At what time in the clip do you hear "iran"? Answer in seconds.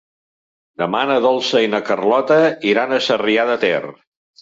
2.73-2.99